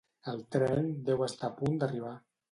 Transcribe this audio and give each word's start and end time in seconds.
El 0.31 0.39
tren 0.53 0.87
deu 1.09 1.21
estar 1.27 1.49
a 1.53 1.55
punt 1.59 1.77
d'arribar 1.85 2.15